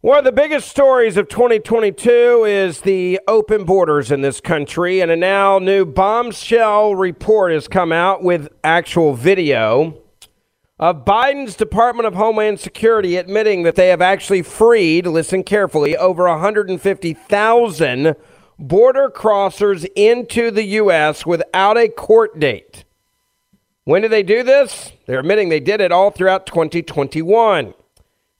[0.00, 5.10] One of the biggest stories of 2022 is the open borders in this country, and
[5.10, 10.00] a now new bombshell report has come out with actual video
[10.78, 16.28] of Biden's Department of Homeland Security admitting that they have actually freed, listen carefully, over
[16.28, 18.14] 150,000
[18.56, 21.26] border crossers into the U.S.
[21.26, 22.84] without a court date.
[23.82, 24.92] When did they do this?
[25.06, 27.74] They're admitting they did it all throughout 2021.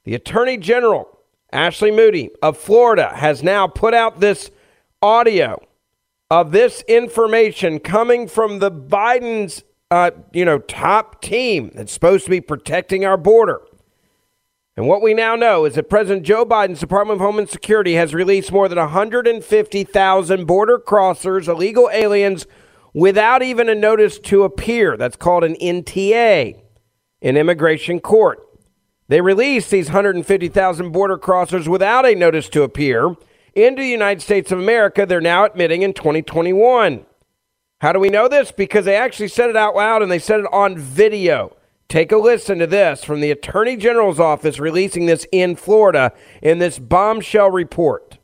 [0.05, 1.18] The Attorney General
[1.51, 4.51] Ashley Moody of Florida has now put out this
[5.01, 5.59] audio
[6.29, 12.31] of this information coming from the Biden's, uh, you know, top team that's supposed to
[12.31, 13.61] be protecting our border.
[14.77, 18.13] And what we now know is that President Joe Biden's Department of Homeland Security has
[18.13, 22.45] released more than 150,000 border crossers, illegal aliens,
[22.93, 24.95] without even a notice to appear.
[24.95, 26.61] That's called an NTA
[27.21, 28.39] in immigration court.
[29.09, 33.15] They released these 150,000 border crossers without a notice to appear
[33.55, 35.05] into the United States of America.
[35.05, 37.05] They're now admitting in 2021.
[37.81, 38.51] How do we know this?
[38.51, 41.55] Because they actually said it out loud and they said it on video.
[41.87, 46.59] Take a listen to this from the Attorney General's office releasing this in Florida in
[46.59, 48.19] this bombshell report.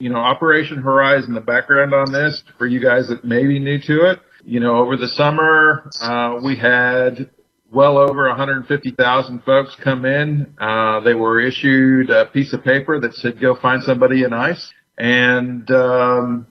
[0.00, 3.78] You know, Operation Horizon, the background on this for you guys that may be new
[3.82, 7.30] to it, you know, over the summer, uh, we had
[7.74, 10.54] well over 150,000 folks come in.
[10.58, 14.72] Uh, they were issued a piece of paper that said, go find somebody in ICE.
[14.96, 16.46] And, um,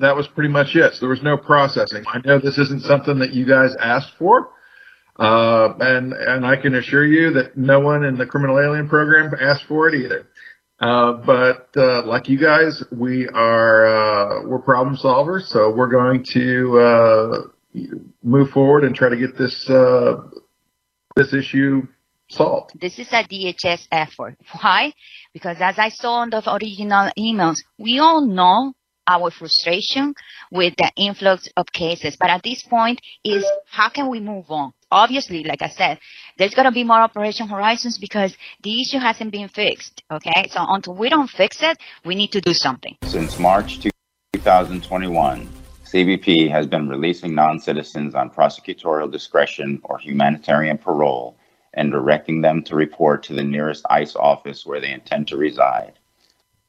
[0.00, 0.92] that was pretty much it.
[0.92, 2.04] So there was no processing.
[2.06, 4.50] I know this isn't something that you guys asked for.
[5.18, 9.32] Uh, and, and I can assure you that no one in the criminal alien program
[9.40, 10.28] asked for it either.
[10.80, 15.48] Uh, but, uh, like you guys, we are, uh, we're problem solvers.
[15.48, 17.38] So we're going to, uh,
[18.22, 20.22] move forward and try to get this uh,
[21.16, 21.86] this issue
[22.28, 22.78] solved.
[22.80, 24.36] This is a DHS effort.
[24.60, 24.92] Why?
[25.32, 28.72] Because as I saw on the original emails, we all know
[29.08, 30.14] our frustration
[30.52, 32.16] with the influx of cases.
[32.20, 34.72] But at this point is how can we move on?
[34.90, 35.98] Obviously, like I said,
[36.38, 40.02] there's going to be more Operation Horizons because the issue hasn't been fixed.
[40.10, 40.48] Okay.
[40.50, 42.96] So until we don't fix it, we need to do something.
[43.04, 43.80] Since March
[44.34, 45.48] 2021,
[45.90, 51.34] CBP has been releasing non citizens on prosecutorial discretion or humanitarian parole
[51.72, 55.94] and directing them to report to the nearest ICE office where they intend to reside.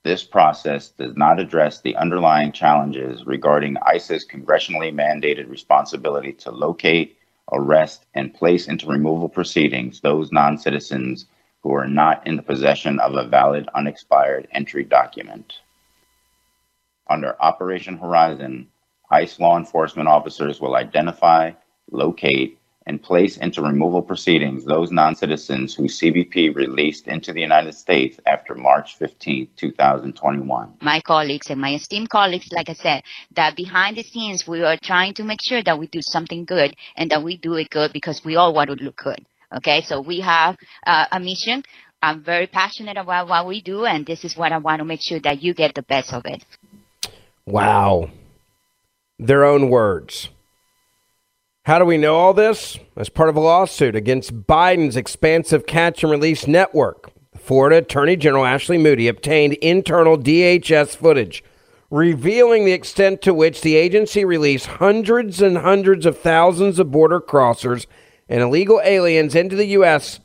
[0.04, 7.18] This process does not address the underlying challenges regarding ICE's congressionally mandated responsibility to locate,
[7.52, 11.26] arrest, and place into removal proceedings those non citizens
[11.62, 15.56] who are not in the possession of a valid unexpired entry document.
[17.10, 18.70] Under Operation Horizon,
[19.12, 21.52] ICE law enforcement officers will identify,
[21.92, 27.76] locate, and place into removal proceedings those non citizens who CBP released into the United
[27.76, 30.74] States after March 15, 2021.
[30.82, 33.04] My colleagues and my esteemed colleagues, like I said,
[33.36, 36.76] that behind the scenes we are trying to make sure that we do something good
[36.96, 39.24] and that we do it good because we all want to look good.
[39.56, 41.64] Okay, so we have uh, a mission.
[42.02, 45.02] I'm very passionate about what we do, and this is what I want to make
[45.04, 46.44] sure that you get the best of it.
[47.46, 48.10] Wow
[49.20, 50.30] their own words.
[51.64, 52.80] How do we know all this?
[52.96, 58.46] As part of a lawsuit against Biden's expansive catch and release network, Florida Attorney General
[58.46, 61.44] Ashley Moody obtained internal DHS footage
[61.92, 67.20] revealing the extent to which the agency released hundreds and hundreds of thousands of border
[67.20, 67.86] crossers
[68.28, 70.20] and illegal aliens into the U.S.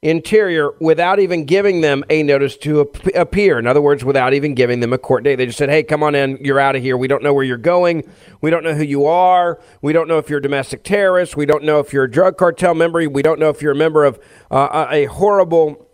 [0.00, 3.58] interior without even giving them a notice to ap- appear.
[3.58, 5.36] In other words, without even giving them a court date.
[5.36, 6.38] They just said, hey, come on in.
[6.40, 6.96] You're out of here.
[6.96, 8.08] We don't know where you're going.
[8.40, 9.60] We don't know who you are.
[9.82, 11.36] We don't know if you're a domestic terrorist.
[11.36, 13.08] We don't know if you're a drug cartel member.
[13.08, 15.88] We don't know if you're a member of uh, a horrible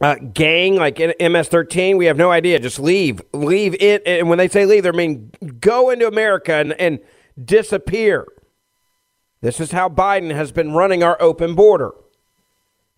[0.00, 1.98] uh, gang like MS-13.
[1.98, 2.58] We have no idea.
[2.58, 4.02] Just leave, leave it.
[4.06, 5.30] And when they say leave, they mean
[5.60, 6.98] go into America and, and
[7.42, 8.26] disappear.
[9.42, 11.92] This is how Biden has been running our open border.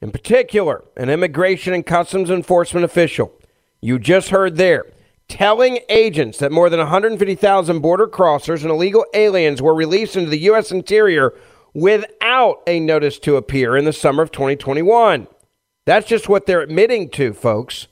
[0.00, 3.32] In particular, an immigration and customs enforcement official,
[3.80, 4.86] you just heard there,
[5.28, 10.40] telling agents that more than 150,000 border crossers and illegal aliens were released into the
[10.40, 10.70] U.S.
[10.70, 11.34] interior
[11.74, 15.26] without a notice to appear in the summer of 2021.
[15.84, 17.86] That's just what they're admitting to, folks.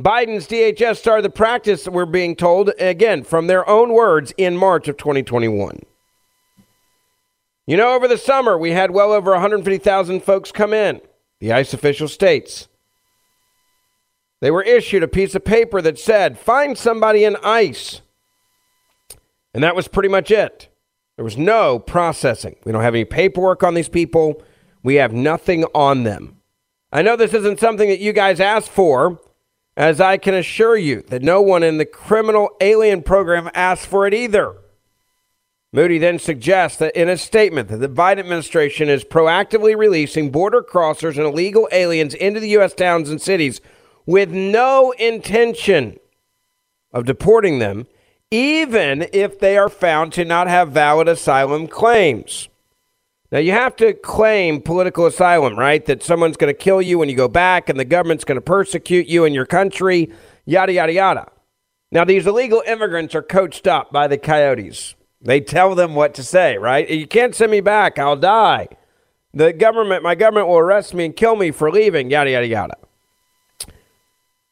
[0.00, 4.88] Biden's DHS started the practice, we're being told, again, from their own words, in March
[4.88, 5.80] of 2021.
[7.66, 11.00] You know, over the summer, we had well over 150,000 folks come in,
[11.40, 12.68] the ICE official states.
[14.40, 18.00] They were issued a piece of paper that said, find somebody in ICE.
[19.52, 20.68] And that was pretty much it.
[21.16, 22.56] There was no processing.
[22.64, 24.42] We don't have any paperwork on these people.
[24.82, 26.38] We have nothing on them.
[26.92, 29.20] I know this isn't something that you guys asked for,
[29.76, 34.06] as I can assure you that no one in the criminal alien program asked for
[34.06, 34.56] it either.
[35.72, 40.62] Moody then suggests that in a statement that the Biden administration is proactively releasing border
[40.62, 42.74] crossers and illegal aliens into the U.S.
[42.74, 43.60] towns and cities
[44.04, 45.98] with no intention
[46.92, 47.86] of deporting them,
[48.32, 52.48] even if they are found to not have valid asylum claims.
[53.30, 55.86] Now, you have to claim political asylum, right?
[55.86, 58.42] That someone's going to kill you when you go back and the government's going to
[58.42, 60.12] persecute you in your country,
[60.46, 61.30] yada, yada, yada.
[61.92, 64.96] Now, these illegal immigrants are coached up by the coyotes.
[65.22, 66.88] They tell them what to say, right?
[66.88, 68.68] You can't send me back, I'll die.
[69.32, 72.76] The government, my government will arrest me and kill me for leaving, yada, yada, yada.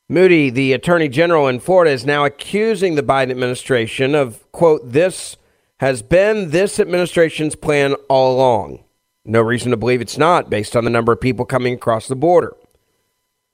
[0.08, 5.36] Moody, the attorney general in Florida, is now accusing the Biden administration of, quote, this
[5.80, 8.84] has been this administration's plan all along.
[9.24, 12.16] No reason to believe it's not, based on the number of people coming across the
[12.16, 12.56] border.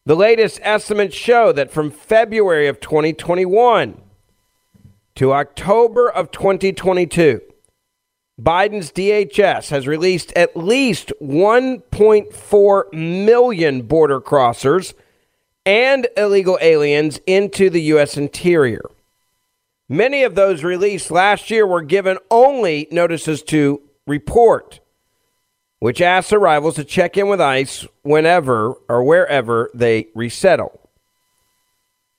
[0.07, 4.01] The latest estimates show that from February of 2021
[5.17, 7.41] to October of 2022,
[8.41, 14.95] Biden's DHS has released at least 1.4 million border crossers
[15.65, 18.17] and illegal aliens into the U.S.
[18.17, 18.83] interior.
[19.89, 24.81] Many of those released last year were given only notices to report,
[25.79, 30.84] which asks arrivals to check in with ICE whenever or wherever they resettle.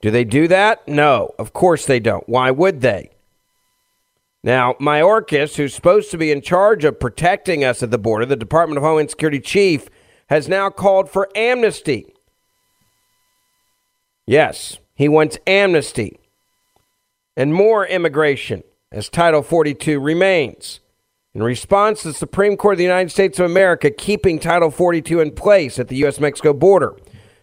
[0.05, 0.87] Do they do that?
[0.87, 2.29] No, of course they don't.
[2.29, 3.09] Why would they?
[4.43, 8.35] Now, Mayorkas, who's supposed to be in charge of protecting us at the border, the
[8.35, 9.89] Department of Homeland Security chief,
[10.29, 12.13] has now called for amnesty.
[14.27, 16.19] Yes, he wants amnesty
[17.35, 18.61] and more immigration
[18.91, 20.81] as Title 42 remains.
[21.33, 25.31] In response, the Supreme Court of the United States of America keeping Title 42 in
[25.31, 26.19] place at the U.S.
[26.19, 26.95] Mexico border.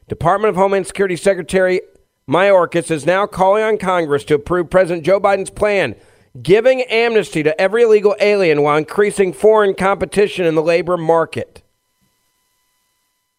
[0.07, 1.81] Department of Homeland Security Secretary
[2.29, 5.97] Mayorkas is now calling on Congress to approve President Joe Biden's plan,
[6.41, 11.63] giving amnesty to every illegal alien while increasing foreign competition in the labor market.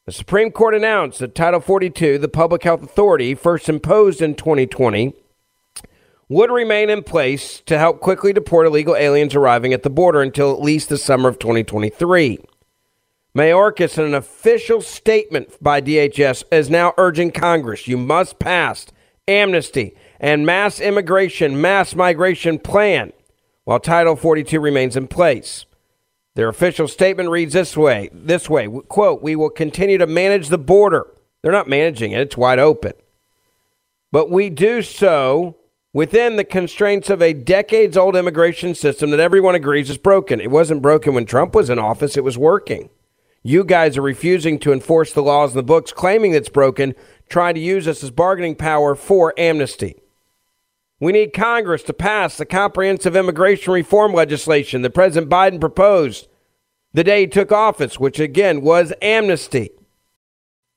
[0.06, 5.13] The Supreme Court announced that Title 42, the public health authority first imposed in 2020,
[6.28, 10.52] would remain in place to help quickly deport illegal aliens arriving at the border until
[10.52, 12.40] at least the summer of 2023.
[13.36, 18.86] Mayorkas, in an official statement by DHS, is now urging Congress you must pass
[19.28, 23.12] amnesty and mass immigration, mass migration plan
[23.63, 25.66] while Title 42 remains in place.
[26.36, 30.58] Their official statement reads this way, this way, quote, "We will continue to manage the
[30.58, 31.08] border."
[31.42, 32.94] They're not managing it, it's wide open.
[34.12, 35.56] But we do so
[35.92, 40.40] within the constraints of a decades old immigration system that everyone agrees is broken.
[40.40, 42.90] It wasn't broken when Trump was in office, it was working.
[43.44, 46.96] You guys are refusing to enforce the laws in the books, claiming it's broken,
[47.28, 50.02] trying to use us as bargaining power for amnesty.
[51.02, 56.30] We need Congress to pass the comprehensive immigration reform legislation that President Biden proposed
[56.94, 59.72] the day he took office, which again was amnesty.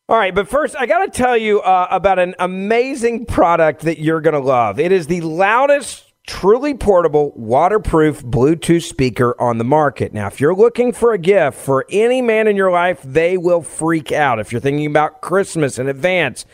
[0.08, 4.00] All right, but first, I got to tell you uh, about an amazing product that
[4.00, 4.80] you're going to love.
[4.80, 10.12] It is the loudest, truly portable, waterproof Bluetooth speaker on the market.
[10.12, 13.62] Now, if you're looking for a gift for any man in your life, they will
[13.62, 14.40] freak out.
[14.40, 16.44] If you're thinking about Christmas in advance,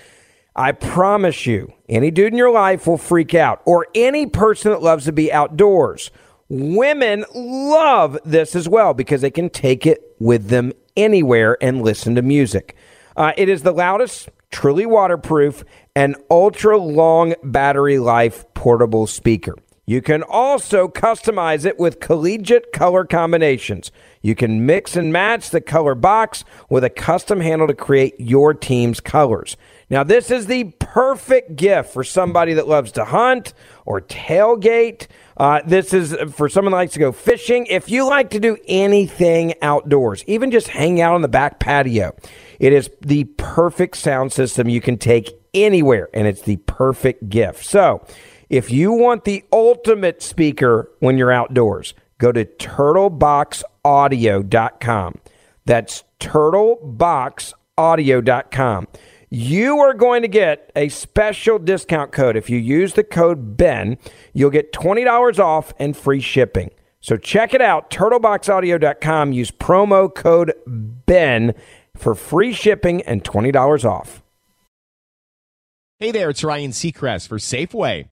[0.54, 4.82] I promise you, any dude in your life will freak out, or any person that
[4.82, 6.10] loves to be outdoors.
[6.50, 12.14] Women love this as well because they can take it with them anywhere and listen
[12.16, 12.76] to music.
[13.16, 15.64] Uh, it is the loudest, truly waterproof,
[15.96, 19.56] and ultra long battery life portable speaker.
[19.86, 23.90] You can also customize it with collegiate color combinations.
[24.22, 28.54] You can mix and match the color box with a custom handle to create your
[28.54, 29.56] team's colors.
[29.90, 33.52] Now, this is the perfect gift for somebody that loves to hunt
[33.84, 35.08] or tailgate.
[35.36, 37.66] Uh, this is for someone that likes to go fishing.
[37.66, 42.14] If you like to do anything outdoors, even just hang out on the back patio,
[42.60, 47.64] it is the perfect sound system you can take anywhere, and it's the perfect gift.
[47.64, 48.06] So,
[48.52, 55.14] if you want the ultimate speaker when you're outdoors, go to turtleboxaudio.com.
[55.64, 58.86] That's turtleboxaudio.com
[59.34, 62.36] you are going to get a special discount code.
[62.36, 63.96] If you use the code BEN,
[64.34, 66.70] you'll get $20 off and free shipping.
[67.00, 69.32] So check it out, turtleboxaudio.com.
[69.32, 71.54] Use promo code BEN
[71.96, 74.22] for free shipping and $20 off.
[75.98, 78.11] Hey there, it's Ryan Seacrest for Safeway.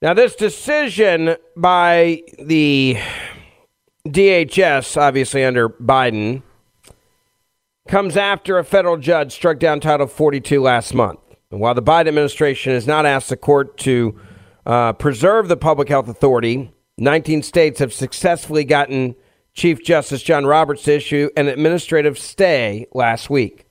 [0.00, 2.98] Now, this decision by the
[4.06, 6.42] DHS, obviously under Biden,
[7.88, 11.18] comes after a federal judge struck down Title 42 last month.
[11.50, 14.16] And while the Biden administration has not asked the court to
[14.66, 19.16] uh, preserve the public health authority, 19 states have successfully gotten
[19.54, 23.64] Chief Justice John Roberts to issue an administrative stay last week.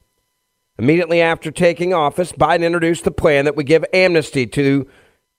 [0.78, 4.88] Immediately after taking office, Biden introduced the plan that would give amnesty to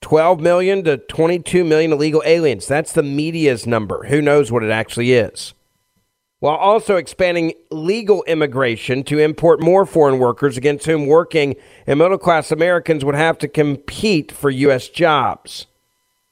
[0.00, 2.66] 12 million to 22 million illegal aliens.
[2.66, 4.06] That's the media's number.
[4.06, 5.54] Who knows what it actually is?
[6.40, 12.18] while also expanding legal immigration to import more foreign workers against whom working and middle
[12.18, 14.88] class Americans would have to compete for U.S.
[14.88, 15.66] jobs.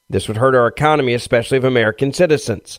[0.08, 2.78] This would hurt our economy, especially of American citizens.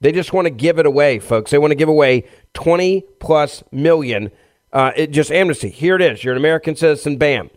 [0.00, 1.50] They just want to give it away, folks.
[1.50, 2.24] They want to give away
[2.54, 4.30] 20 plus million.
[4.72, 5.68] Uh, it just amnesty.
[5.68, 6.24] Here it is.
[6.24, 7.18] You're an American citizen.
[7.18, 7.50] Bam.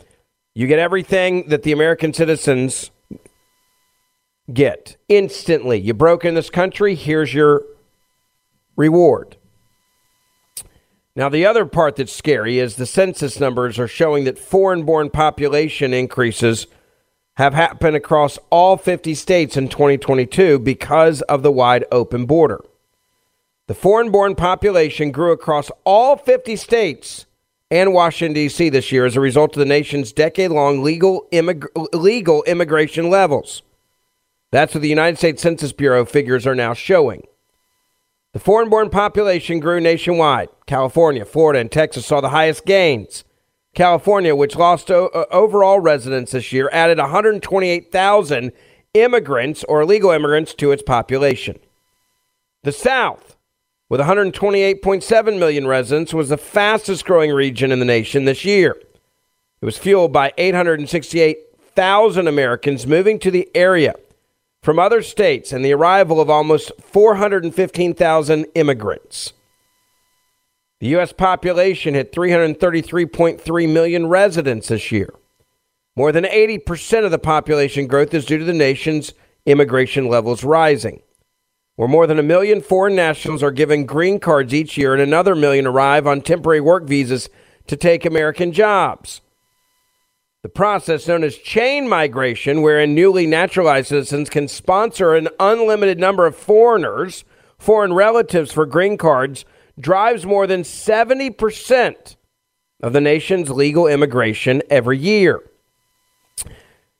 [0.55, 2.89] You get everything that the American citizens
[4.51, 5.77] get instantly.
[5.79, 6.95] You broke in this country.
[6.95, 7.63] Here's your
[8.77, 9.35] reward.
[11.13, 15.09] Now, the other part that's scary is the census numbers are showing that foreign born
[15.09, 16.67] population increases
[17.35, 22.63] have happened across all 50 states in 2022 because of the wide open border.
[23.67, 27.25] The foreign born population grew across all 50 states
[27.75, 28.69] and Washington, D.C.
[28.69, 33.61] this year as a result of the nation's decade long legal, immig- legal immigration levels.
[34.51, 37.27] That's what the United States Census Bureau figures are now showing.
[38.33, 40.49] The foreign born population grew nationwide.
[40.65, 43.23] California, Florida, and Texas saw the highest gains.
[43.73, 48.51] California, which lost o- uh, overall residents this year, added 128,000
[48.93, 51.59] immigrants or illegal immigrants to its population.
[52.63, 53.35] The South,
[53.89, 58.75] with 128.7 million residents, was the fastest growing region in the nation this year.
[59.61, 63.95] It was fueled by 868,000 Americans moving to the area
[64.61, 69.33] from other states and the arrival of almost 415,000 immigrants.
[70.79, 71.13] The U.S.
[71.13, 75.13] population hit 333.3 million residents this year.
[75.95, 79.13] More than 80% of the population growth is due to the nation's
[79.45, 81.01] immigration levels rising.
[81.75, 85.35] Where more than a million foreign nationals are given green cards each year, and another
[85.35, 87.29] million arrive on temporary work visas
[87.67, 89.21] to take American jobs.
[90.41, 96.25] The process known as chain migration, wherein newly naturalized citizens can sponsor an unlimited number
[96.25, 97.25] of foreigners,
[97.57, 99.43] foreign relatives for green cards,
[99.79, 102.15] drives more than 70%
[102.81, 105.41] of the nation's legal immigration every year.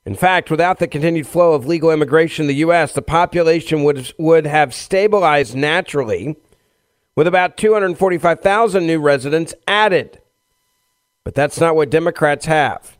[0.05, 4.13] In fact, without the continued flow of legal immigration in the U.S., the population would,
[4.19, 6.35] would have stabilized naturally
[7.15, 10.21] with about 245,000 new residents added.
[11.24, 12.97] But that's not what Democrats have.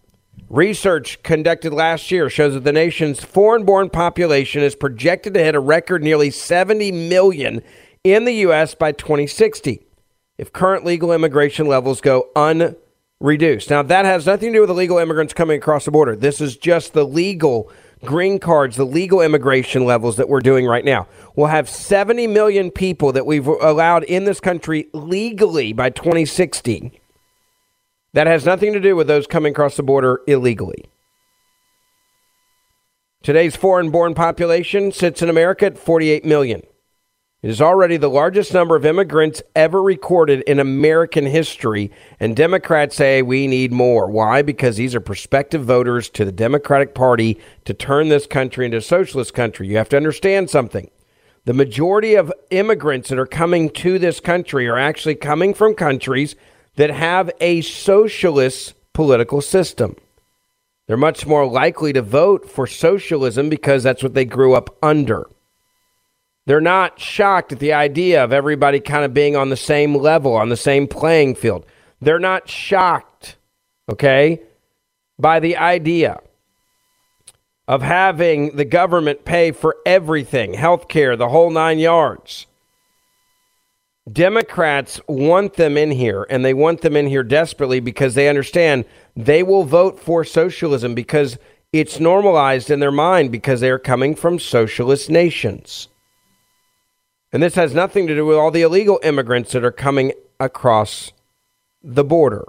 [0.50, 5.56] Research conducted last year shows that the nation's foreign born population is projected to hit
[5.56, 7.62] a record nearly 70 million
[8.04, 8.74] in the U.S.
[8.74, 9.86] by 2060
[10.38, 12.30] if current legal immigration levels go
[13.22, 13.70] unreduced.
[13.70, 16.16] Now, that has nothing to do with illegal immigrants coming across the border.
[16.16, 17.72] This is just the legal
[18.04, 21.08] green cards, the legal immigration levels that we're doing right now.
[21.36, 27.02] We'll have 70 million people that we've allowed in this country legally by 2060.
[28.14, 30.86] That has nothing to do with those coming across the border illegally.
[33.24, 36.62] Today's foreign born population sits in America at 48 million.
[37.46, 42.96] It is already the largest number of immigrants ever recorded in American history, and Democrats
[42.96, 44.10] say we need more.
[44.10, 44.42] Why?
[44.42, 48.82] Because these are prospective voters to the Democratic Party to turn this country into a
[48.82, 49.68] socialist country.
[49.68, 50.90] You have to understand something.
[51.44, 56.36] The majority of immigrants that are coming to this country are actually coming from countries
[56.78, 59.96] that have a socialist political system.
[60.88, 65.28] They're much more likely to vote for socialism because that's what they grew up under.
[66.46, 70.36] They're not shocked at the idea of everybody kind of being on the same level,
[70.36, 71.66] on the same playing field.
[72.02, 73.38] They're not shocked,
[73.92, 74.42] okay,
[75.18, 76.20] by the idea
[77.68, 82.46] of having the government pay for everything health care, the whole nine yards.
[84.12, 88.86] Democrats want them in here, and they want them in here desperately because they understand
[89.16, 91.40] they will vote for socialism because
[91.74, 95.88] it's normalized in their mind because they are coming from socialist nations.
[97.36, 101.12] And this has nothing to do with all the illegal immigrants that are coming across
[101.84, 102.46] the border.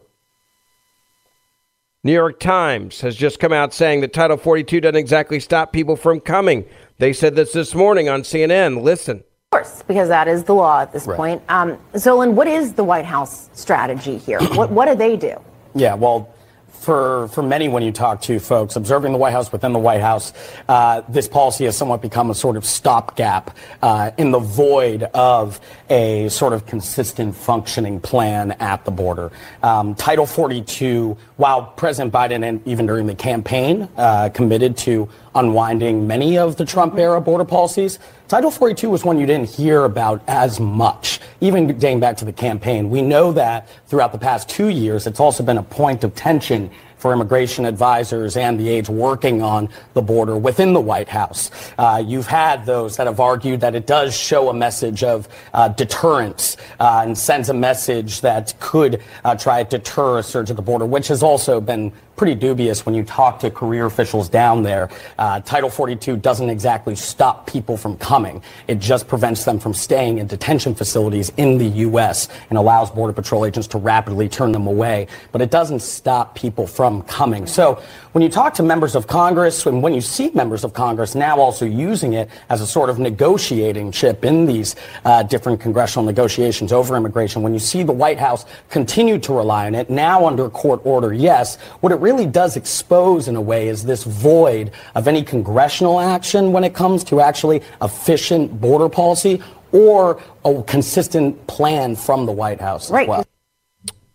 [2.04, 5.96] New York Times has just come out saying that Title 42 doesn't exactly stop people
[5.96, 6.66] from coming.
[6.98, 8.80] They said this this morning on CNN.
[8.80, 9.24] Listen.
[9.50, 11.16] Of course, because that is the law at this right.
[11.16, 11.42] point.
[11.48, 14.38] Um, Zolan, what is the White House strategy here?
[14.54, 15.34] what, what do they do?
[15.74, 16.32] Yeah, well,
[16.68, 20.00] for, for many when you talk to folks observing the White House within the White
[20.00, 20.32] House,
[20.68, 25.60] uh, this policy has somewhat become a sort of stopgap uh, in the void of
[25.90, 29.32] a sort of consistent functioning plan at the border.
[29.64, 36.06] Um, Title 42, while President Biden and even during the campaign uh, committed to unwinding
[36.06, 40.20] many of the Trump era border policies, Title 42 was one you didn't hear about
[40.26, 42.90] as much, even dating back to the campaign.
[42.90, 46.70] We know that throughout the past two years, it's also been a point of tension
[46.98, 51.50] for immigration advisors and the aides working on the border within the White House.
[51.78, 55.68] Uh, you've had those that have argued that it does show a message of uh,
[55.68, 60.56] deterrence uh, and sends a message that could uh, try to deter a surge at
[60.56, 64.62] the border, which has also been pretty dubious when you talk to career officials down
[64.62, 64.88] there.
[65.18, 68.42] Uh, Title 42 doesn't exactly stop people from coming.
[68.68, 72.28] It just prevents them from staying in detention facilities in the U.S.
[72.48, 75.08] and allows Border Patrol agents to rapidly turn them away.
[75.32, 77.46] But it doesn't stop people from coming.
[77.46, 81.14] So when you talk to members of Congress and when you see members of Congress
[81.14, 84.74] now also using it as a sort of negotiating chip in these
[85.04, 89.66] uh, different congressional negotiations over immigration, when you see the White House continue to rely
[89.66, 93.66] on it, now under court order, yes, what it really does expose in a way
[93.66, 99.42] is this void of any congressional action when it comes to actually efficient border policy
[99.72, 103.08] or a consistent plan from the White House right.
[103.08, 103.26] well.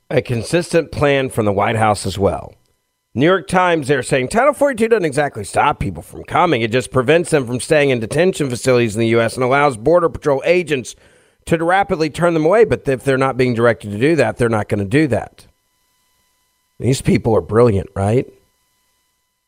[0.09, 2.55] A consistent plan from the White House as well.
[3.13, 6.61] New York Times, they're saying Title 42 doesn't exactly stop people from coming.
[6.61, 9.35] It just prevents them from staying in detention facilities in the U.S.
[9.35, 10.95] and allows Border Patrol agents
[11.45, 12.63] to rapidly turn them away.
[12.63, 15.45] But if they're not being directed to do that, they're not going to do that.
[16.81, 18.25] These people are brilliant, right?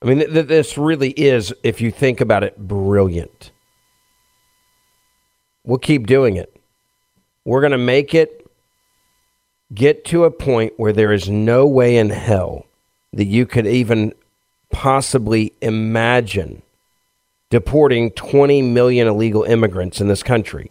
[0.03, 3.51] I mean, th- this really is, if you think about it, brilliant.
[5.63, 6.55] We'll keep doing it.
[7.43, 8.45] We're going to make it
[9.73, 12.67] get to a point where there is no way in hell
[13.13, 14.13] that you could even
[14.71, 16.61] possibly imagine
[17.49, 20.69] deporting 20 million illegal immigrants in this country.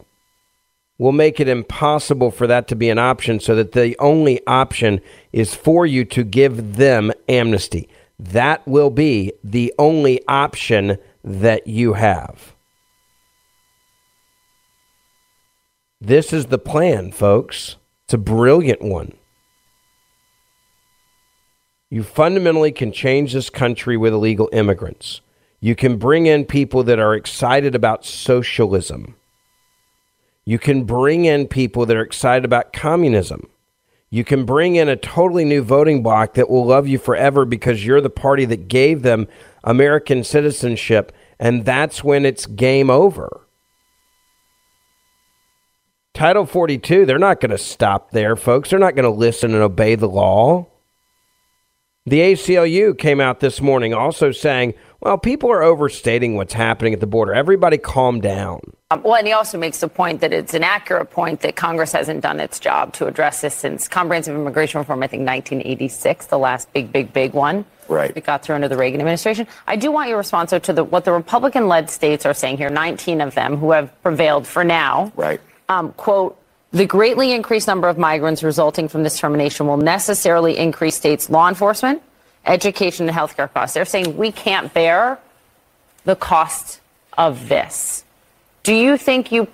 [1.02, 5.00] We'll make it impossible for that to be an option so that the only option
[5.32, 7.88] is for you to give them amnesty.
[8.20, 12.54] That will be the only option that you have.
[16.00, 17.78] This is the plan, folks.
[18.04, 19.14] It's a brilliant one.
[21.90, 25.20] You fundamentally can change this country with illegal immigrants.
[25.58, 29.16] You can bring in people that are excited about socialism.
[30.44, 33.48] You can bring in people that are excited about communism.
[34.10, 37.86] You can bring in a totally new voting bloc that will love you forever because
[37.86, 39.28] you're the party that gave them
[39.64, 43.46] American citizenship, and that's when it's game over.
[46.12, 48.70] Title 42, they're not going to stop there, folks.
[48.70, 50.66] They're not going to listen and obey the law.
[52.04, 56.98] The ACLU came out this morning also saying, well, people are overstating what's happening at
[56.98, 57.32] the border.
[57.32, 58.60] Everybody calm down.
[58.90, 61.92] Um, well, and he also makes the point that it's an accurate point that Congress
[61.92, 66.38] hasn't done its job to address this since comprehensive immigration reform, I think 1986, the
[66.38, 67.64] last big, big, big one.
[67.86, 68.12] Right.
[68.16, 69.46] It got through under the Reagan administration.
[69.68, 72.56] I do want your response though, to the, what the Republican led states are saying
[72.56, 75.12] here, 19 of them who have prevailed for now.
[75.14, 75.40] Right.
[75.68, 76.36] Um, quote,
[76.72, 81.48] the greatly increased number of migrants resulting from this termination will necessarily increase states' law
[81.48, 82.02] enforcement,
[82.46, 83.74] education, and healthcare costs.
[83.74, 85.18] They're saying we can't bear
[86.04, 86.80] the cost
[87.16, 88.04] of this.
[88.62, 89.48] Do you think you,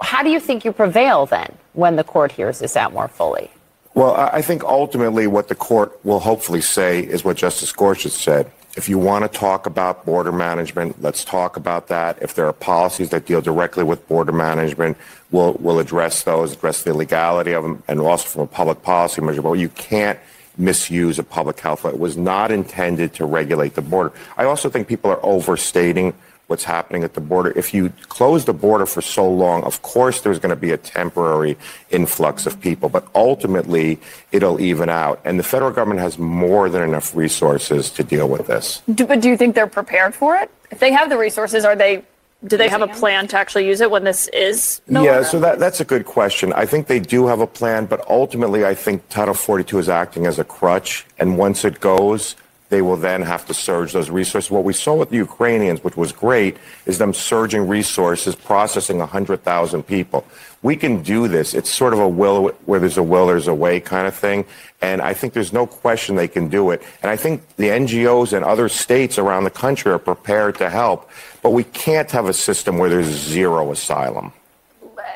[0.00, 3.50] how do you think you prevail then when the court hears this out more fully?
[3.94, 8.50] Well, I think ultimately what the court will hopefully say is what Justice Gorsuch said.
[8.76, 12.22] If you want to talk about border management, let's talk about that.
[12.22, 14.96] If there are policies that deal directly with border management,
[15.32, 19.42] we'll, address those, address the legality of them, and also from a public policy measure.
[19.42, 20.18] But you can't
[20.56, 21.90] misuse a public health law.
[21.90, 24.12] It was not intended to regulate the border.
[24.36, 26.14] I also think people are overstating
[26.50, 27.52] what's happening at the border.
[27.56, 30.76] If you close the border for so long, of course there's going to be a
[30.76, 31.56] temporary
[31.90, 34.00] influx of people, but ultimately
[34.32, 35.20] it'll even out.
[35.24, 38.82] And the federal government has more than enough resources to deal with this.
[38.92, 40.50] Do, but do you think they're prepared for it?
[40.72, 42.02] If they have the resources, are they?
[42.42, 44.80] Do they have a plan to actually use it when this is?
[44.88, 46.54] No yeah, so that, that's a good question.
[46.54, 50.26] I think they do have a plan, but ultimately I think Title 42 is acting
[50.26, 51.04] as a crutch.
[51.18, 52.36] And once it goes,
[52.70, 54.50] they will then have to surge those resources.
[54.50, 56.56] What we saw with the Ukrainians, which was great,
[56.86, 60.24] is them surging resources, processing 100,000 people.
[60.62, 61.52] We can do this.
[61.52, 64.44] It's sort of a will where there's a will, there's a way kind of thing.
[64.80, 66.80] And I think there's no question they can do it.
[67.02, 71.10] And I think the NGOs and other states around the country are prepared to help.
[71.42, 74.32] But we can't have a system where there's zero asylum.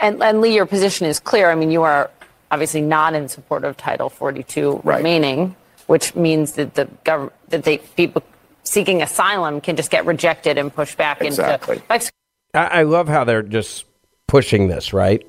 [0.01, 1.51] And, and Lee, your position is clear.
[1.51, 2.11] I mean, you are
[2.51, 4.97] obviously not in support of Title 42 Right.
[4.99, 5.55] remaining,
[5.87, 8.23] which means that the government, that they people
[8.63, 11.77] seeking asylum can just get rejected and pushed back Exactly.
[11.77, 12.17] into Mexico.
[12.55, 13.85] I, I love how they're just
[14.27, 15.25] pushing this, right?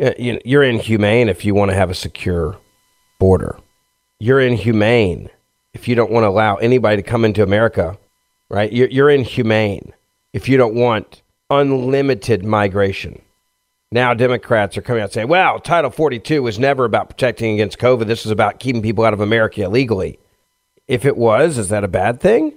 [0.00, 2.58] Uh, you- You're inhumane if you want to have a secure
[3.18, 3.58] border.
[4.20, 5.30] You're inhumane
[5.74, 7.98] if you don't want to allow anybody to come into America,
[8.50, 8.70] right?
[8.72, 9.92] You're, you're inhumane
[10.32, 13.20] if you don't want unlimited migration.
[13.92, 18.06] Now, Democrats are coming out saying, well, Title 42 was never about protecting against COVID.
[18.06, 20.18] This is about keeping people out of America illegally.
[20.88, 22.54] If it was, is that a bad thing?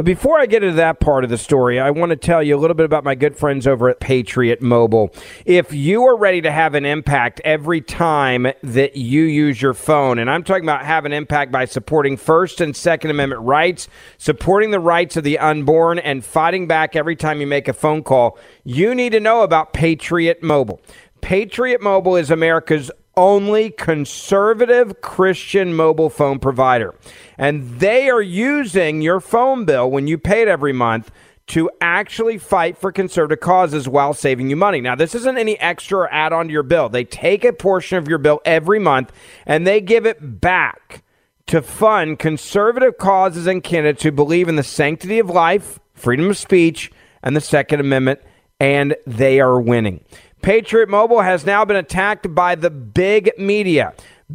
[0.00, 2.56] But before I get into that part of the story, I want to tell you
[2.56, 5.14] a little bit about my good friends over at Patriot Mobile.
[5.44, 10.18] If you are ready to have an impact every time that you use your phone,
[10.18, 14.70] and I'm talking about have an impact by supporting First and Second Amendment rights, supporting
[14.70, 18.38] the rights of the unborn, and fighting back every time you make a phone call,
[18.64, 20.80] you need to know about Patriot Mobile.
[21.20, 26.94] Patriot Mobile is America's only conservative Christian mobile phone provider.
[27.36, 31.10] And they are using your phone bill when you pay it every month
[31.48, 34.80] to actually fight for conservative causes while saving you money.
[34.80, 36.88] Now, this isn't any extra or add on to your bill.
[36.88, 39.12] They take a portion of your bill every month
[39.44, 41.02] and they give it back
[41.48, 46.38] to fund conservative causes and candidates who believe in the sanctity of life, freedom of
[46.38, 46.90] speech,
[47.22, 48.20] and the Second Amendment,
[48.60, 50.04] and they are winning.
[50.42, 53.94] Patriot Mobile has now been attacked by the big media.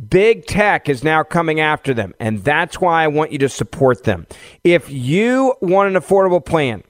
[0.09, 4.03] Big tech is now coming after them, and that's why I want you to support
[4.03, 4.27] them.
[4.63, 6.83] If you want an affordable plan,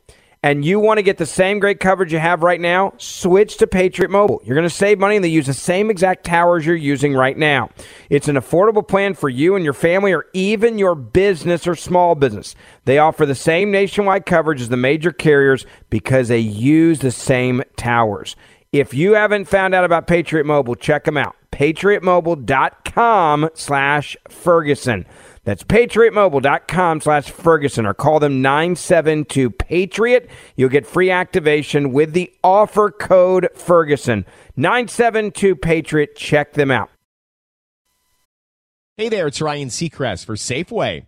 [0.45, 3.65] and you want to get the same great coverage you have right now, switch to
[3.65, 4.39] Patriot Mobile.
[4.43, 7.35] You're going to save money and they use the same exact towers you're using right
[7.35, 7.71] now.
[8.11, 12.13] It's an affordable plan for you and your family or even your business or small
[12.13, 12.53] business.
[12.83, 17.63] They offer the same nationwide coverage as the major carriers because they use the same
[17.75, 18.35] towers.
[18.75, 21.33] If you haven't found out about Patriot Mobile, check them out.
[21.53, 25.05] PatriotMobile.com slash Ferguson.
[25.45, 30.29] That's patriotmobile.com slash Ferguson or call them 972 Patriot.
[30.57, 34.25] You'll get free activation with the offer code Ferguson.
[34.57, 36.17] 972 Patriot.
[36.17, 36.89] Check them out.
[38.97, 41.05] Hey there, it's Ryan Seacrest for Safeway.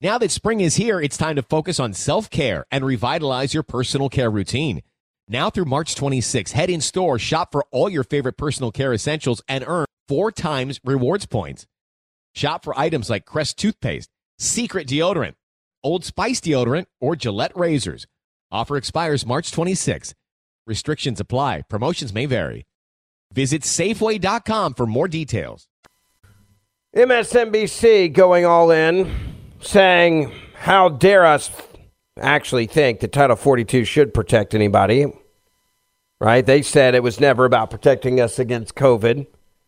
[0.00, 3.62] Now that spring is here, it's time to focus on self care and revitalize your
[3.62, 4.80] personal care routine.
[5.28, 9.42] Now through March 26, head in store, shop for all your favorite personal care essentials,
[9.48, 11.66] and earn four times rewards points.
[12.34, 15.34] Shop for items like Crest toothpaste, Secret deodorant,
[15.82, 18.06] Old Spice deodorant, or Gillette razors.
[18.52, 20.14] Offer expires March 26.
[20.66, 21.62] Restrictions apply.
[21.68, 22.66] Promotions may vary.
[23.32, 25.68] Visit Safeway.com for more details.
[26.94, 29.10] MSNBC going all in,
[29.60, 31.50] saying, How dare us
[32.20, 35.06] actually think that Title 42 should protect anybody?
[36.20, 36.46] Right?
[36.46, 39.26] They said it was never about protecting us against COVID.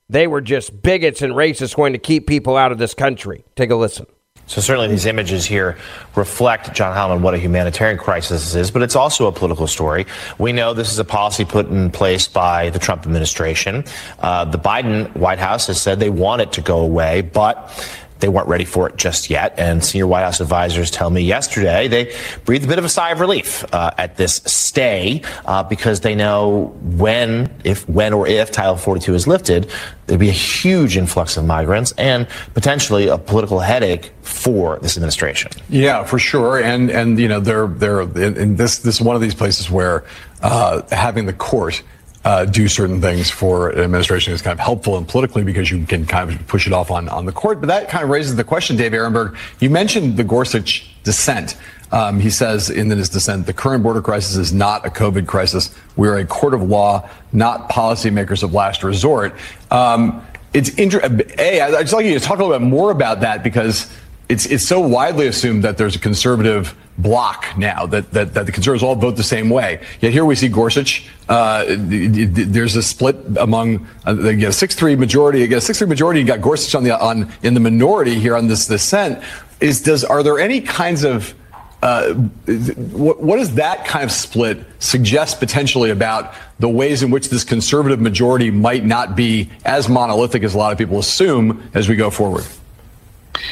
[0.08, 3.44] they were just bigots and racists going to keep people out of this country.
[3.56, 4.06] Take a listen.
[4.46, 5.76] So certainly these images here
[6.14, 10.06] reflect, John Heilemann, what a humanitarian crisis this is, but it's also a political story.
[10.38, 13.84] We know this is a policy put in place by the Trump administration.
[14.20, 17.72] Uh, the Biden White House has said they want it to go away, but
[18.20, 19.54] they weren't ready for it just yet.
[19.58, 23.10] And senior White House advisors tell me yesterday they breathed a bit of a sigh
[23.10, 28.50] of relief uh, at this stay uh, because they know when, if when or if
[28.50, 29.70] Title 42 is lifted,
[30.06, 35.50] there'd be a huge influx of migrants and potentially a political headache for this administration.
[35.68, 36.58] Yeah, for sure.
[36.58, 40.04] And and you know they're they're in this this is one of these places where
[40.42, 41.82] uh, having the court
[42.26, 45.86] uh, do certain things for an administration is kind of helpful and politically because you
[45.86, 47.60] can kind of push it off on, on the court.
[47.60, 49.36] But that kind of raises the question, Dave Aronberg.
[49.60, 51.56] You mentioned the Gorsuch dissent.
[51.92, 55.72] Um, he says in his dissent, the current border crisis is not a COVID crisis.
[55.94, 59.32] We're a court of law, not policymakers of last resort.
[59.70, 61.30] Um, it's interesting.
[61.38, 63.88] A, I'd just like you to talk a little bit more about that because
[64.28, 68.52] it's it's so widely assumed that there's a conservative block now that, that, that the
[68.52, 69.80] conservatives all vote the same way.
[70.00, 71.08] Yet here we see Gorsuch.
[71.28, 75.40] Uh, there's a split among uh, you six three majority.
[75.40, 76.20] You six three majority.
[76.20, 79.22] You got Gorsuch on the on in the minority here on this dissent.
[79.60, 81.34] Is does are there any kinds of
[81.82, 87.28] uh, what, what does that kind of split suggest potentially about the ways in which
[87.28, 91.88] this conservative majority might not be as monolithic as a lot of people assume as
[91.88, 92.44] we go forward?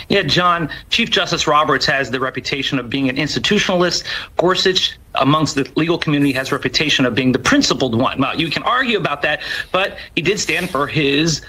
[0.08, 4.04] Yeah, John, Chief Justice Roberts has the reputation of being an institutionalist.
[4.36, 8.20] Gorsuch, amongst the legal community, has reputation of being the principled one.
[8.20, 9.40] Well, you can argue about that,
[9.72, 11.44] but he did stand for his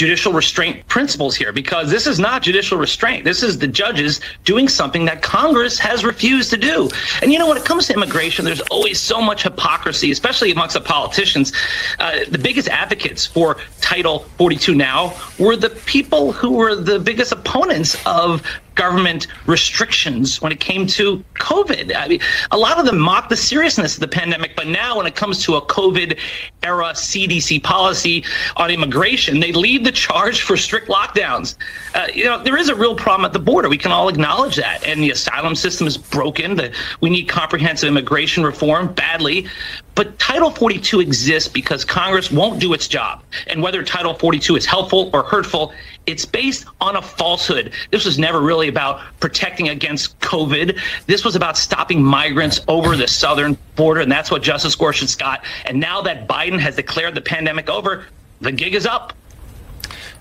[0.00, 3.22] judicial restraint principles here because this is not judicial restraint.
[3.22, 6.88] This is the judges doing something that Congress has refused to do.
[7.20, 10.72] And you know, when it comes to immigration, there's always so much hypocrisy, especially amongst
[10.72, 11.52] the politicians.
[11.98, 17.32] Uh, the biggest advocates for Title 42 now were the people who were the biggest
[17.32, 18.42] opponents of
[18.80, 21.94] government restrictions when it came to COVID.
[21.94, 25.06] I mean, a lot of them mock the seriousness of the pandemic, but now when
[25.06, 26.18] it comes to a COVID
[26.62, 28.24] era CDC policy
[28.56, 31.56] on immigration, they lead the charge for strict lockdowns.
[31.94, 33.68] Uh, you know, there is a real problem at the border.
[33.68, 34.84] We can all acknowledge that.
[34.84, 36.56] And the asylum system is broken.
[36.56, 39.46] The, we need comprehensive immigration reform badly.
[39.94, 43.22] But Title 42 exists because Congress won't do its job.
[43.48, 45.72] And whether Title 42 is helpful or hurtful,
[46.06, 47.72] it's based on a falsehood.
[47.90, 50.78] This was never really about protecting against COVID.
[51.06, 54.00] This was about stopping migrants over the southern border.
[54.00, 55.44] And that's what Justice Gorsuch got.
[55.66, 58.06] And now that Biden has declared the pandemic over,
[58.40, 59.12] the gig is up.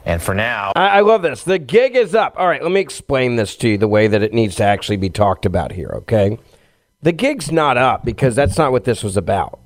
[0.06, 1.44] And for now, I, I, love this.
[1.44, 2.34] The gig is up.
[2.38, 4.98] All right, let me explain this to you the way that it needs to actually
[4.98, 6.40] be talked about here, okay?
[7.02, 9.60] The gig's not up because that's not what this was about.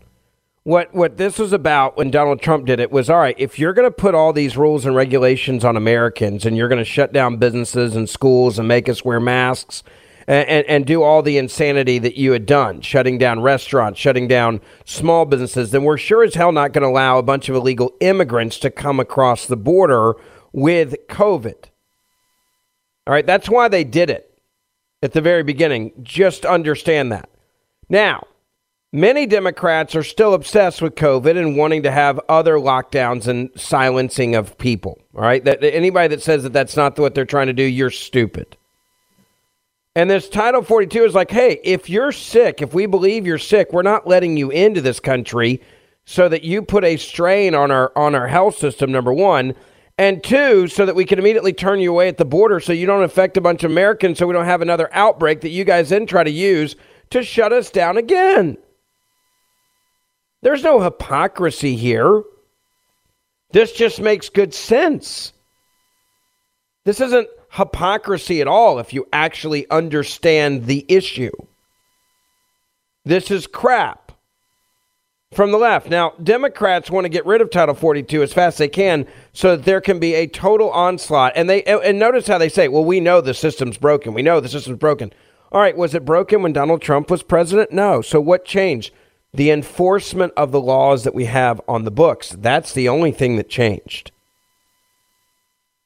[0.64, 3.74] What what this was about when Donald Trump did it was all right, if you're
[3.74, 7.12] going to put all these rules and regulations on Americans and you're going to shut
[7.12, 9.84] down businesses and schools and make us wear masks
[10.28, 14.62] and, and, do all the insanity that you had done, shutting down restaurants, shutting down
[14.86, 17.94] small businesses, then we're sure as hell not going to allow a bunch of illegal
[18.00, 20.14] immigrants to come across the border
[20.52, 21.66] with COVID.
[23.06, 24.40] All right, that's why they did it
[25.02, 25.92] at the very beginning.
[26.04, 27.30] Just understand that.
[27.90, 28.24] Now,
[28.96, 34.36] Many Democrats are still obsessed with COVID and wanting to have other lockdowns and silencing
[34.36, 35.00] of people.
[35.16, 37.90] All right, that anybody that says that that's not what they're trying to do, you're
[37.90, 38.56] stupid.
[39.96, 43.72] And this Title 42 is like, hey, if you're sick, if we believe you're sick,
[43.72, 45.62] we're not letting you into this country
[46.06, 48.92] so that you put a strain on our on our health system.
[48.92, 49.54] Number one,
[49.98, 52.88] and two, so that we can immediately turn you away at the border, so you
[52.88, 55.90] don't affect a bunch of Americans, so we don't have another outbreak that you guys
[55.90, 56.76] then try to use
[57.12, 58.58] to shut us down again.
[60.42, 62.24] There's no hypocrisy here.
[63.52, 65.32] This just makes good sense.
[66.86, 71.32] This isn't hypocrisy at all if you actually understand the issue.
[73.06, 74.12] This is crap
[75.34, 75.90] from the left.
[75.90, 79.56] Now, Democrats want to get rid of Title 42 as fast as they can so
[79.56, 81.34] that there can be a total onslaught.
[81.36, 84.14] And they and notice how they say, "Well, we know the system's broken.
[84.14, 85.12] We know the system's broken."
[85.52, 87.72] All right, was it broken when Donald Trump was president?
[87.72, 88.02] No.
[88.02, 88.92] So what changed?
[89.34, 92.30] the enforcement of the laws that we have on the books.
[92.30, 94.12] That's the only thing that changed.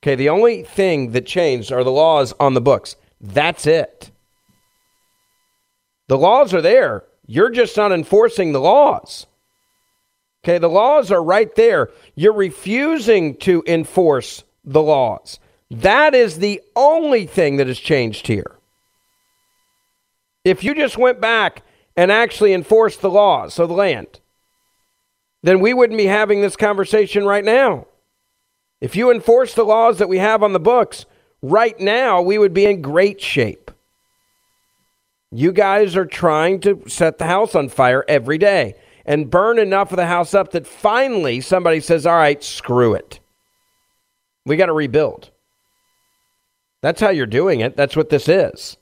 [0.03, 2.95] Okay, the only thing that changed are the laws on the books.
[3.19, 4.11] That's it.
[6.07, 7.03] The laws are there.
[7.25, 9.25] You're just not enforcing the laws.
[10.43, 11.89] Okay, the laws are right there.
[12.15, 15.39] You're refusing to enforce the laws.
[15.69, 18.55] That is the only thing that has changed here.
[20.45, 21.63] If you just went back
[21.97, 24.21] and actually enforced the laws of the land,
[25.43, 27.87] then we wouldn't be having this conversation right now.
[28.79, 31.05] If you enforce the laws that we have on the books,
[31.41, 33.71] right now we would be in great shape.
[35.31, 39.91] You guys are trying to set the house on fire every day and burn enough
[39.91, 43.19] of the house up that finally somebody says, all right, screw it.
[44.45, 45.31] We got to rebuild.
[46.81, 47.75] That's how you're doing it.
[47.75, 48.77] That's what this is.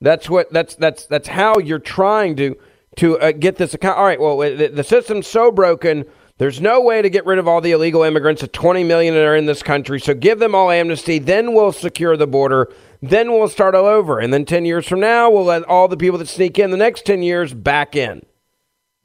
[0.00, 2.56] That's what that's that's that's how you're trying to
[2.96, 3.98] to uh, get this account.
[3.98, 6.04] All right, well, the, the system's so broken.
[6.38, 9.24] There's no way to get rid of all the illegal immigrants, the 20 million that
[9.24, 9.98] are in this country.
[9.98, 11.18] So give them all amnesty.
[11.18, 12.70] Then we'll secure the border.
[13.00, 14.18] Then we'll start all over.
[14.18, 16.76] And then 10 years from now, we'll let all the people that sneak in the
[16.76, 18.20] next 10 years back in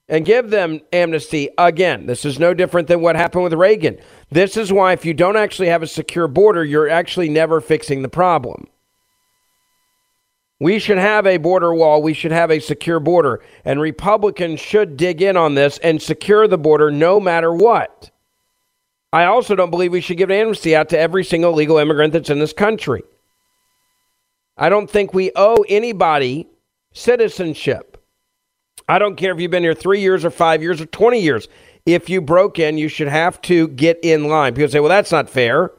[0.09, 2.05] and give them amnesty again.
[2.05, 3.97] This is no different than what happened with Reagan.
[4.29, 8.01] This is why, if you don't actually have a secure border, you're actually never fixing
[8.01, 8.67] the problem.
[10.61, 12.03] We should have a border wall.
[12.03, 13.41] We should have a secure border.
[13.65, 18.11] And Republicans should dig in on this and secure the border no matter what.
[19.11, 22.29] I also don't believe we should give amnesty out to every single legal immigrant that's
[22.29, 23.01] in this country.
[24.55, 26.47] I don't think we owe anybody
[26.93, 27.97] citizenship.
[28.87, 31.47] I don't care if you've been here three years or five years or 20 years.
[31.87, 34.53] If you broke in, you should have to get in line.
[34.53, 35.71] People say, well, that's not fair.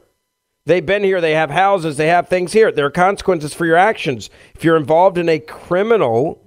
[0.65, 2.71] They've been here, they have houses, they have things here.
[2.71, 4.29] There are consequences for your actions.
[4.55, 6.41] If you're involved in a criminal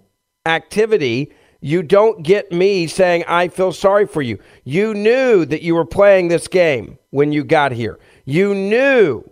[0.46, 4.38] activity, you don't get me saying, I feel sorry for you.
[4.64, 7.98] You knew that you were playing this game when you got here.
[8.24, 9.24] You knew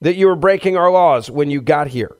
[0.00, 2.16] that you were breaking our laws when you got here.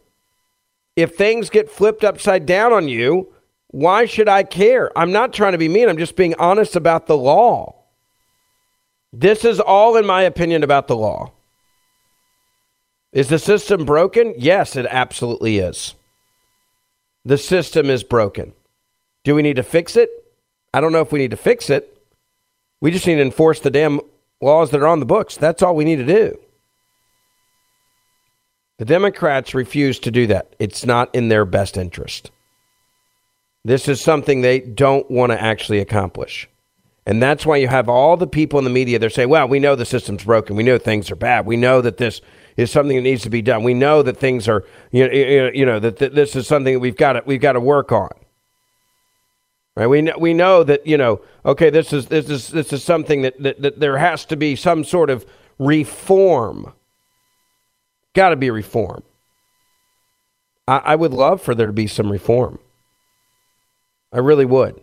[0.97, 3.33] If things get flipped upside down on you,
[3.69, 4.97] why should I care?
[4.97, 5.89] I'm not trying to be mean.
[5.89, 7.77] I'm just being honest about the law.
[9.13, 11.33] This is all, in my opinion, about the law.
[13.13, 14.35] Is the system broken?
[14.39, 15.95] Yes, it absolutely is.
[17.25, 18.53] The system is broken.
[19.25, 20.11] Do we need to fix it?
[20.75, 21.89] I don't know if we need to fix it.
[22.81, 24.01] We just need to enforce the damn
[24.41, 25.37] laws that are on the books.
[25.37, 26.39] That's all we need to do.
[28.79, 30.57] The Democrats refuse to do that.
[30.59, 32.33] It's not in their best interest.
[33.65, 36.49] This is something they don't want to actually accomplish.
[37.07, 39.61] And that's why you have all the people in the media, they're saying, well, we
[39.61, 40.57] know the system's broken.
[40.57, 41.47] We know things are bad.
[41.47, 42.21] We know that this
[42.57, 43.63] is something that needs to be done.
[43.63, 46.81] We know that things are, you know, you know that, that this is something that
[46.81, 48.11] we've got to, we've got to work on.
[49.75, 49.87] Right?
[49.87, 53.23] We know, we know that, you know, okay, this is, this is, this is something
[53.23, 55.25] that, that, that there has to be some sort of
[55.59, 56.75] reform.
[58.15, 59.03] Got to be reform.
[60.69, 62.59] I, I would love for there to be some reform.
[64.13, 64.79] I really would.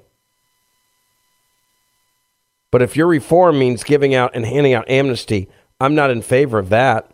[2.71, 6.57] But if your reform means giving out and handing out amnesty, I'm not in favor
[6.57, 7.11] of that.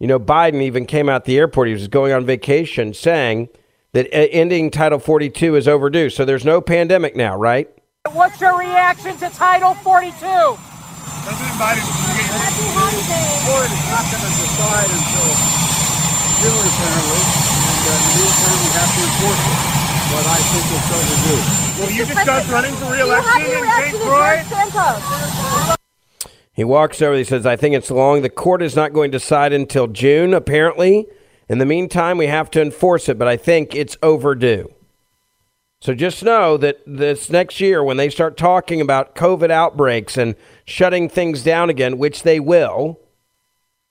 [0.00, 1.68] You know, Biden even came out the airport.
[1.68, 3.50] He was going on vacation saying
[3.92, 6.08] that ending Title 42 is overdue.
[6.08, 7.68] So there's no pandemic now, right?
[8.12, 10.16] What's your reaction to Title 42?
[10.16, 10.56] President
[11.60, 13.44] Biden, Happy holidays.
[13.44, 15.30] Court is not going to decide until
[16.40, 17.20] June, apparently.
[17.60, 21.38] And uh, in the meantime, we have to enforce it but I think it's overdue.
[21.78, 23.94] Will you discuss running for re-election in St.
[24.02, 25.76] Croix?
[26.52, 27.16] He walks over.
[27.16, 28.22] He says, "I think it's long.
[28.22, 30.34] The court is not going to decide until June.
[30.34, 31.06] Apparently,
[31.48, 33.18] in the meantime, we have to enforce it.
[33.18, 34.72] But I think it's overdue."
[35.80, 40.34] So just know that this next year, when they start talking about COVID outbreaks and
[40.66, 42.98] shutting things down again, which they will,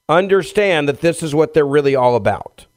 [0.08, 2.68] understand that this is what they're really all about.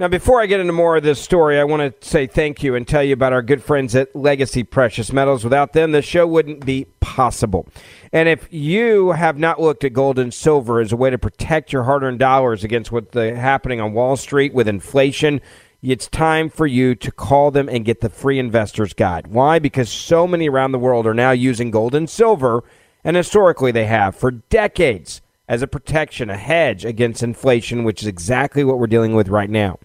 [0.00, 2.74] Now, before I get into more of this story, I want to say thank you
[2.74, 5.44] and tell you about our good friends at Legacy Precious Metals.
[5.44, 7.68] Without them, the show wouldn't be possible.
[8.10, 11.70] And if you have not looked at gold and silver as a way to protect
[11.70, 15.42] your hard earned dollars against what's happening on Wall Street with inflation,
[15.82, 19.26] it's time for you to call them and get the free investor's guide.
[19.26, 19.58] Why?
[19.58, 22.64] Because so many around the world are now using gold and silver,
[23.04, 28.06] and historically they have for decades as a protection, a hedge against inflation, which is
[28.06, 29.80] exactly what we're dealing with right now.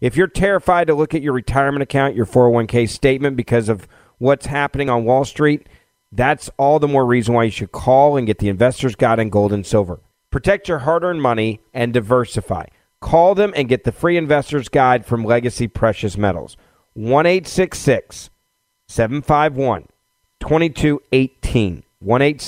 [0.00, 4.46] If you're terrified to look at your retirement account, your 401k statement because of what's
[4.46, 5.68] happening on Wall Street,
[6.10, 9.28] that's all the more reason why you should call and get the investor's guide in
[9.28, 10.00] gold and silver.
[10.30, 12.64] Protect your hard earned money and diversify.
[13.02, 16.56] Call them and get the free investor's guide from Legacy Precious Metals.
[16.94, 19.86] 1 751
[20.40, 21.84] 2218.
[21.98, 22.38] 1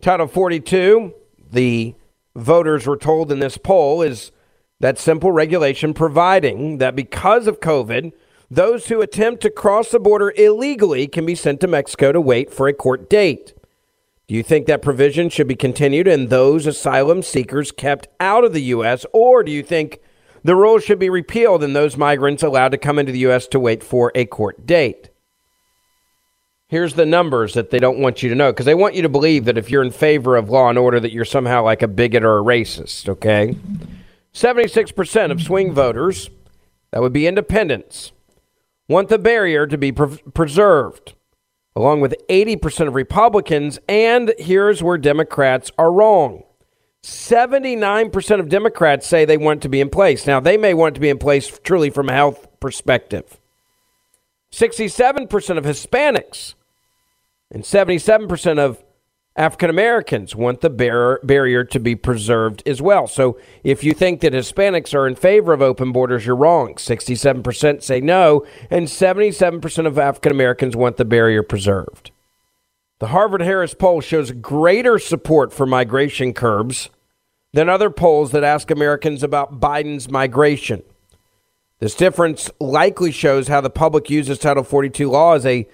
[0.00, 1.12] Title 42,
[1.50, 1.96] the
[2.36, 4.30] voters were told in this poll, is
[4.80, 8.12] that simple regulation providing that because of COVID,
[8.50, 12.52] those who attempt to cross the border illegally can be sent to Mexico to wait
[12.52, 13.54] for a court date.
[14.26, 18.52] Do you think that provision should be continued and those asylum seekers kept out of
[18.52, 20.00] the U.S., or do you think
[20.42, 23.46] the rule should be repealed and those migrants allowed to come into the U.S.
[23.48, 25.10] to wait for a court date?
[26.68, 29.08] Here's the numbers that they don't want you to know because they want you to
[29.08, 31.88] believe that if you're in favor of law and order, that you're somehow like a
[31.88, 33.56] bigot or a racist, okay?
[34.32, 36.30] 76% of swing voters,
[36.90, 38.12] that would be independents,
[38.88, 41.14] want the barrier to be pre- preserved,
[41.74, 43.78] along with 80% of Republicans.
[43.88, 46.44] And here's where Democrats are wrong
[47.02, 50.26] 79% of Democrats say they want to be in place.
[50.26, 53.40] Now, they may want to be in place truly from a health perspective.
[54.52, 56.54] 67% of Hispanics
[57.50, 58.82] and 77% of
[59.36, 63.06] African Americans want the bar- barrier to be preserved as well.
[63.06, 66.74] So if you think that Hispanics are in favor of open borders, you're wrong.
[66.74, 72.10] 67% say no, and 77% of African Americans want the barrier preserved.
[72.98, 76.90] The Harvard Harris poll shows greater support for migration curbs
[77.52, 80.82] than other polls that ask Americans about Biden's migration.
[81.78, 85.66] This difference likely shows how the public uses Title 42 law as a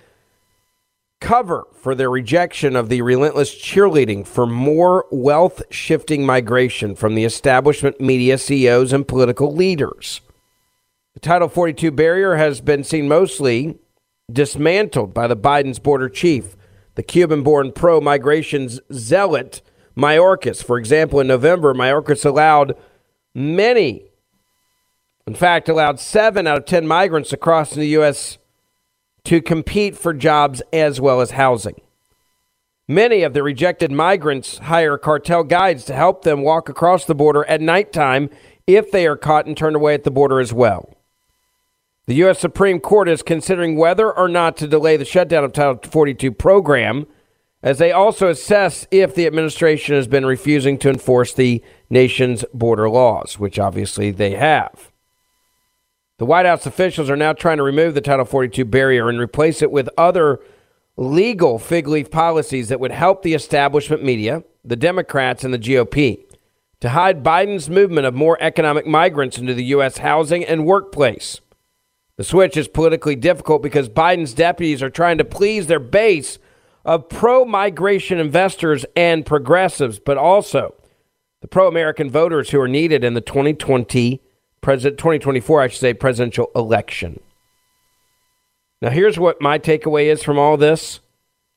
[1.20, 7.24] cover for their rejection of the relentless cheerleading for more wealth shifting migration from the
[7.24, 10.20] establishment media, CEOs, and political leaders.
[11.14, 13.78] The Title 42 barrier has been seen mostly
[14.30, 16.56] dismantled by the Biden's border chief,
[16.94, 19.62] the Cuban born pro migration zealot
[19.96, 20.62] Mayorkas.
[20.62, 22.76] For example, in November, Mayorkas allowed
[23.34, 24.10] many,
[25.26, 28.38] in fact, allowed seven out of 10 migrants across the U.S
[29.26, 31.80] to compete for jobs as well as housing.
[32.88, 37.44] Many of the rejected migrants hire cartel guides to help them walk across the border
[37.46, 38.30] at nighttime
[38.66, 40.88] if they are caught and turned away at the border as well.
[42.06, 42.38] The U.S.
[42.38, 47.06] Supreme Court is considering whether or not to delay the shutdown of Title 42 program
[47.64, 52.88] as they also assess if the administration has been refusing to enforce the nation's border
[52.88, 54.92] laws, which obviously they have.
[56.18, 59.60] The White House officials are now trying to remove the Title 42 barrier and replace
[59.60, 60.40] it with other
[60.96, 66.24] legal fig leaf policies that would help the establishment media, the Democrats, and the GOP
[66.80, 69.98] to hide Biden's movement of more economic migrants into the U.S.
[69.98, 71.40] housing and workplace.
[72.16, 76.38] The switch is politically difficult because Biden's deputies are trying to please their base
[76.82, 80.74] of pro migration investors and progressives, but also
[81.42, 84.22] the pro American voters who are needed in the 2020
[84.66, 87.20] president 2024, I should say, presidential election.
[88.82, 90.98] Now, here's what my takeaway is from all this.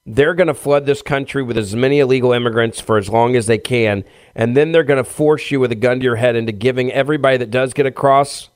[0.05, 3.47] They're going to flood this country with as many illegal immigrants for as long as
[3.47, 4.03] they can,
[4.35, 6.91] and then they're going to force you with a gun to your head into giving
[6.91, 8.49] everybody that does get across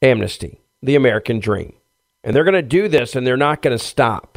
[0.00, 1.74] amnesty, the American dream.
[2.24, 4.31] And they're going to do this, and they're not going to stop.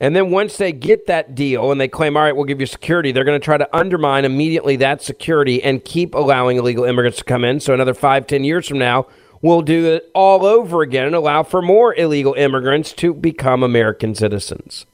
[0.00, 2.66] And then once they get that deal and they claim, all right, we'll give you
[2.66, 7.18] security, they're going to try to undermine immediately that security and keep allowing illegal immigrants
[7.18, 7.60] to come in.
[7.60, 9.06] So another five, ten years from now,
[9.40, 14.14] we'll do it all over again and allow for more illegal immigrants to become American
[14.14, 14.84] citizens.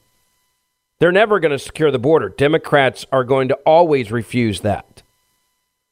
[0.98, 2.28] They're never going to secure the border.
[2.28, 5.02] Democrats are going to always refuse that.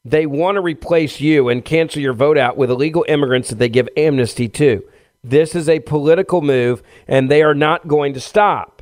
[0.04, 3.70] They want to replace you and cancel your vote out with illegal immigrants that they
[3.70, 4.84] give amnesty to.
[5.24, 8.77] This is a political move, and they are not going to stop.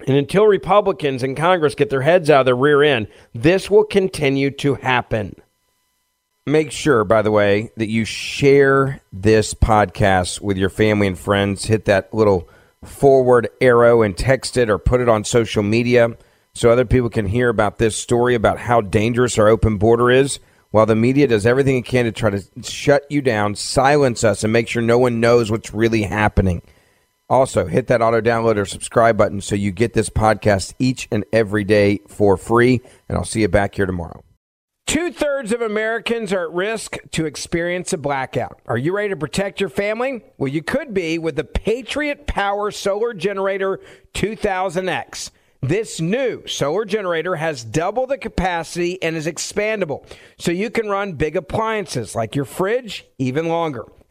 [0.00, 3.84] And until Republicans in Congress get their heads out of their rear end, this will
[3.84, 5.36] continue to happen.
[6.44, 11.64] Make sure, by the way, that you share this podcast with your family and friends.
[11.64, 12.48] Hit that little
[12.84, 16.16] forward arrow and text it or put it on social media
[16.52, 20.38] so other people can hear about this story about how dangerous our open border is
[20.70, 24.44] while the media does everything it can to try to shut you down, silence us,
[24.44, 26.62] and make sure no one knows what's really happening.
[27.28, 31.24] Also, hit that auto download or subscribe button so you get this podcast each and
[31.32, 32.80] every day for free.
[33.08, 34.22] And I'll see you back here tomorrow.
[34.86, 38.60] Two thirds of Americans are at risk to experience a blackout.
[38.66, 40.22] Are you ready to protect your family?
[40.38, 43.80] Well, you could be with the Patriot Power Solar Generator
[44.14, 45.32] 2000X.
[45.60, 50.06] This new solar generator has double the capacity and is expandable,
[50.38, 53.86] so you can run big appliances like your fridge even longer.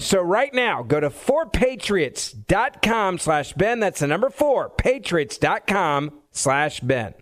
[0.00, 3.80] So right now, go to 4patriots.com slash Ben.
[3.80, 7.12] That's the number four, patriots.com slash Ben.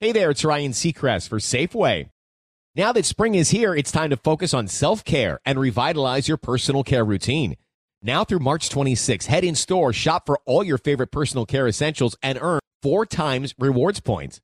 [0.00, 2.08] Hey there, it's Ryan Seacrest for Safeway.
[2.74, 6.82] Now that spring is here, it's time to focus on self-care and revitalize your personal
[6.82, 7.56] care routine.
[8.02, 12.16] Now through March 26, head in store, shop for all your favorite personal care essentials
[12.24, 14.40] and earn four times rewards points.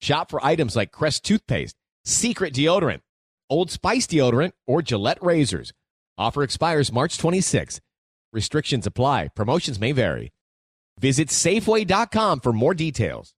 [0.00, 1.74] Shop for items like Crest toothpaste,
[2.04, 3.00] Secret deodorant,
[3.50, 5.72] Old Spice deodorant, or Gillette razors.
[6.16, 7.80] Offer expires March 26.
[8.32, 9.28] Restrictions apply.
[9.34, 10.32] Promotions may vary.
[11.00, 13.33] Visit Safeway.com for more details.